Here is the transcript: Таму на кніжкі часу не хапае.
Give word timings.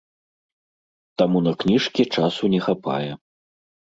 Таму 1.21 1.41
на 1.47 1.53
кніжкі 1.63 2.05
часу 2.15 2.43
не 2.55 2.59
хапае. 2.69 3.11